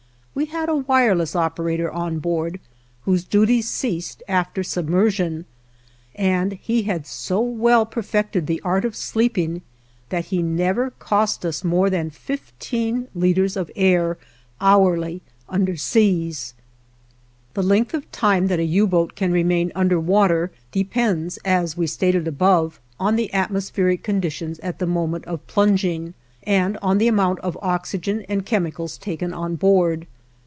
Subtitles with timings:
[0.33, 2.59] We had a wireless operator on board
[3.01, 5.45] whose duties ceased after submersion,
[6.15, 9.61] and he had so well perfected the art of sleeping
[10.09, 14.17] that he never cost us more than fifteen liters of air,
[14.61, 16.53] hourly, underseas.
[17.53, 21.85] The length of time that a U boat can remain under water depends, as we
[21.87, 26.13] stated above, on the atmospheric conditions at the moment of plunging,
[26.43, 30.07] and on the amount of oxygen and chemicals taken on board.